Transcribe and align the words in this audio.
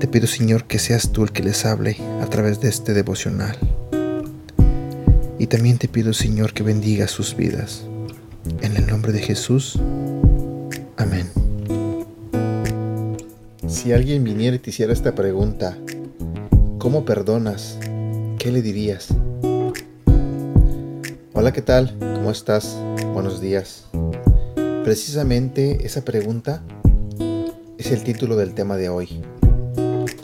Te 0.00 0.06
pido, 0.06 0.28
Señor, 0.28 0.64
que 0.64 0.78
seas 0.78 1.10
tú 1.10 1.24
el 1.24 1.32
que 1.32 1.42
les 1.42 1.66
hable 1.66 1.96
a 2.22 2.26
través 2.26 2.60
de 2.60 2.68
este 2.68 2.94
devocional. 2.94 3.58
Y 5.40 5.48
también 5.48 5.78
te 5.78 5.88
pido, 5.88 6.12
Señor, 6.12 6.52
que 6.52 6.62
bendiga 6.62 7.08
sus 7.08 7.34
vidas. 7.34 7.82
En 8.60 8.76
el 8.76 8.86
nombre 8.86 9.10
de 9.10 9.18
Jesús. 9.18 9.76
Amén. 10.96 11.26
Si 13.66 13.92
alguien 13.92 14.22
viniera 14.22 14.54
y 14.54 14.60
te 14.60 14.70
hiciera 14.70 14.92
esta 14.92 15.16
pregunta, 15.16 15.76
¿cómo 16.78 17.04
perdonas? 17.04 17.76
¿Qué 18.38 18.52
le 18.52 18.62
dirías? 18.62 19.08
Hola, 21.32 21.52
¿qué 21.52 21.62
tal? 21.62 21.96
¿Cómo 21.98 22.30
estás? 22.30 22.76
Buenos 23.14 23.40
días. 23.40 23.86
Precisamente 24.84 25.84
esa 25.84 26.04
pregunta 26.04 26.62
es 27.78 27.90
el 27.90 28.04
título 28.04 28.36
del 28.36 28.54
tema 28.54 28.76
de 28.76 28.90
hoy. 28.90 29.22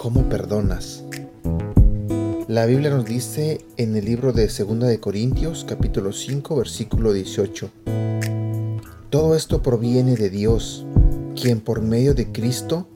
¿Cómo 0.05 0.29
perdonas? 0.29 1.03
La 2.47 2.67
Biblia 2.67 2.91
nos 2.91 3.06
dice 3.06 3.65
en 3.78 3.97
el 3.97 4.05
libro 4.05 4.34
de 4.34 4.48
2 4.48 4.81
de 4.81 5.01
Corintios, 5.01 5.65
capítulo 5.67 6.12
5, 6.12 6.56
versículo 6.56 7.15
18. 7.15 7.70
Todo 9.09 9.34
esto 9.34 9.62
proviene 9.62 10.15
de 10.17 10.28
Dios, 10.28 10.84
quien 11.41 11.61
por 11.61 11.81
medio 11.81 12.12
de 12.12 12.31
Cristo 12.31 12.87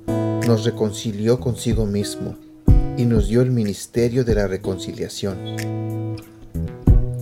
nos 0.47 0.67
reconcilió 0.67 1.41
consigo 1.41 1.87
mismo 1.87 2.37
y 2.99 3.07
nos 3.07 3.29
dio 3.29 3.41
el 3.41 3.53
ministerio 3.53 4.23
de 4.23 4.35
la 4.35 4.47
reconciliación. 4.47 5.39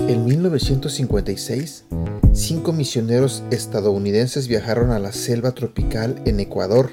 En 0.01 0.25
1956, 0.25 1.85
cinco 2.33 2.73
misioneros 2.73 3.45
estadounidenses 3.53 4.49
viajaron 4.49 4.91
a 4.91 4.99
la 4.99 5.13
selva 5.13 5.53
tropical 5.53 6.21
en 6.25 6.41
Ecuador 6.41 6.91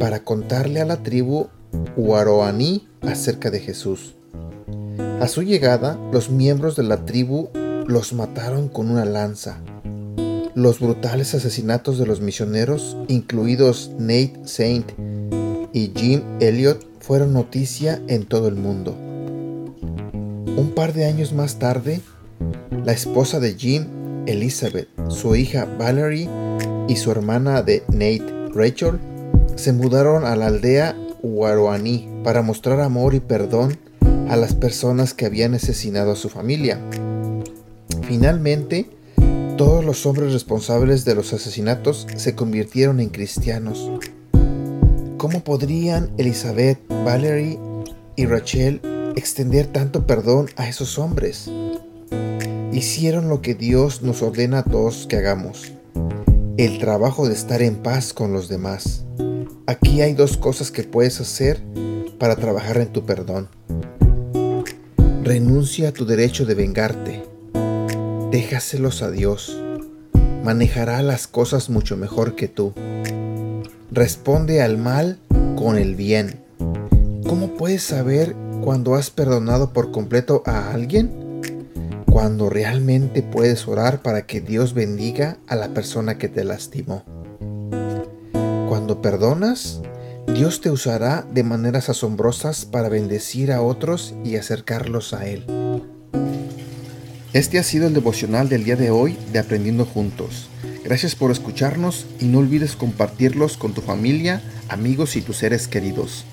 para 0.00 0.24
contarle 0.24 0.80
a 0.80 0.86
la 0.86 1.04
tribu 1.04 1.50
Huaroaní 1.96 2.88
acerca 3.02 3.50
de 3.50 3.60
Jesús. 3.60 4.14
A 5.20 5.28
su 5.28 5.42
llegada, 5.42 5.98
los 6.12 6.30
miembros 6.30 6.76
de 6.76 6.82
la 6.82 7.04
tribu 7.04 7.48
los 7.86 8.12
mataron 8.12 8.68
con 8.68 8.90
una 8.90 9.04
lanza. 9.04 9.58
Los 10.54 10.80
brutales 10.80 11.34
asesinatos 11.34 11.98
de 11.98 12.06
los 12.06 12.20
misioneros, 12.20 12.96
incluidos 13.08 13.90
Nate 13.98 14.40
Saint 14.44 14.92
y 15.72 15.92
Jim 15.94 16.22
Elliot 16.40 16.84
fueron 17.00 17.32
noticia 17.32 18.00
en 18.06 18.24
todo 18.24 18.48
el 18.48 18.54
mundo. 18.54 18.96
Un 20.56 20.72
par 20.74 20.92
de 20.92 21.06
años 21.06 21.32
más 21.32 21.58
tarde, 21.58 22.00
la 22.84 22.92
esposa 22.92 23.40
de 23.40 23.54
Jim, 23.54 23.86
Elizabeth, 24.26 24.88
su 25.08 25.34
hija 25.34 25.66
Valerie 25.78 26.28
y 26.88 26.96
su 26.96 27.10
hermana 27.10 27.62
de 27.62 27.82
Nate, 27.88 28.50
Rachel, 28.54 28.98
se 29.56 29.72
mudaron 29.72 30.24
a 30.24 30.36
la 30.36 30.46
aldea 30.46 30.96
Para 32.22 32.42
mostrar 32.42 32.80
amor 32.80 33.14
y 33.14 33.20
perdón 33.20 33.78
a 34.28 34.36
las 34.36 34.54
personas 34.54 35.14
que 35.14 35.26
habían 35.26 35.54
asesinado 35.54 36.12
a 36.12 36.16
su 36.16 36.28
familia. 36.28 36.78
Finalmente, 38.02 38.90
todos 39.56 39.84
los 39.84 40.04
hombres 40.04 40.32
responsables 40.32 41.04
de 41.04 41.14
los 41.14 41.32
asesinatos 41.32 42.06
se 42.16 42.34
convirtieron 42.34 43.00
en 43.00 43.08
cristianos 43.08 43.90
¿Cómo 45.24 45.42
podrían 45.42 46.10
Elizabeth, 46.18 46.78
Valerie 46.88 47.58
y 48.14 48.26
Rachel 48.26 48.82
extender 49.16 49.66
tanto 49.68 50.06
perdón 50.06 50.48
a 50.56 50.68
esos 50.68 50.98
hombres? 50.98 51.50
Hicieron 52.70 53.30
lo 53.30 53.40
que 53.40 53.54
Dios 53.54 54.02
nos 54.02 54.20
ordena 54.20 54.58
a 54.58 54.64
todos 54.64 55.06
que 55.06 55.16
hagamos, 55.16 55.72
el 56.58 56.78
trabajo 56.78 57.26
de 57.26 57.32
estar 57.32 57.62
en 57.62 57.76
paz 57.76 58.12
con 58.12 58.34
los 58.34 58.50
demás. 58.50 59.06
Aquí 59.66 60.02
hay 60.02 60.12
dos 60.12 60.36
cosas 60.36 60.70
que 60.70 60.82
puedes 60.82 61.22
hacer 61.22 61.58
para 62.18 62.36
trabajar 62.36 62.76
en 62.76 62.88
tu 62.88 63.06
perdón. 63.06 63.48
Renuncia 65.22 65.88
a 65.88 65.92
tu 65.92 66.04
derecho 66.04 66.44
de 66.44 66.54
vengarte. 66.54 67.22
Déjaselos 68.30 69.00
a 69.00 69.10
Dios. 69.10 69.58
Manejará 70.44 71.00
las 71.00 71.26
cosas 71.26 71.70
mucho 71.70 71.96
mejor 71.96 72.36
que 72.36 72.46
tú. 72.46 72.74
Responde 73.90 74.60
al 74.60 74.76
mal 74.76 75.18
con 75.56 75.78
el 75.78 75.94
bien. 75.94 76.40
¿Cómo 77.26 77.54
puedes 77.56 77.84
saber 77.84 78.36
cuando 78.62 78.96
has 78.96 79.08
perdonado 79.08 79.72
por 79.72 79.92
completo 79.92 80.42
a 80.44 80.72
alguien? 80.72 81.40
Cuando 82.12 82.50
realmente 82.50 83.22
puedes 83.22 83.66
orar 83.66 84.02
para 84.02 84.26
que 84.26 84.42
Dios 84.42 84.74
bendiga 84.74 85.38
a 85.46 85.56
la 85.56 85.68
persona 85.68 86.18
que 86.18 86.28
te 86.28 86.44
lastimó. 86.44 87.02
Cuando 88.84 89.00
perdonas, 89.00 89.80
Dios 90.34 90.60
te 90.60 90.68
usará 90.68 91.26
de 91.32 91.42
maneras 91.42 91.88
asombrosas 91.88 92.66
para 92.66 92.90
bendecir 92.90 93.50
a 93.50 93.62
otros 93.62 94.14
y 94.26 94.36
acercarlos 94.36 95.14
a 95.14 95.26
Él. 95.26 95.46
Este 97.32 97.58
ha 97.58 97.62
sido 97.62 97.86
el 97.86 97.94
devocional 97.94 98.50
del 98.50 98.62
día 98.62 98.76
de 98.76 98.90
hoy 98.90 99.16
de 99.32 99.38
Aprendiendo 99.38 99.86
Juntos. 99.86 100.50
Gracias 100.84 101.14
por 101.14 101.30
escucharnos 101.30 102.04
y 102.20 102.26
no 102.26 102.40
olvides 102.40 102.76
compartirlos 102.76 103.56
con 103.56 103.72
tu 103.72 103.80
familia, 103.80 104.42
amigos 104.68 105.16
y 105.16 105.22
tus 105.22 105.38
seres 105.38 105.66
queridos. 105.66 106.26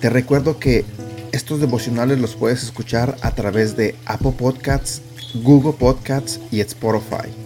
Te 0.00 0.10
recuerdo 0.10 0.58
que 0.58 0.84
estos 1.30 1.60
devocionales 1.60 2.18
los 2.18 2.34
puedes 2.34 2.64
escuchar 2.64 3.16
a 3.22 3.36
través 3.36 3.76
de 3.76 3.94
Apple 4.04 4.34
Podcasts, 4.36 5.00
Google 5.44 5.74
Podcasts 5.74 6.40
y 6.50 6.58
Spotify. 6.58 7.45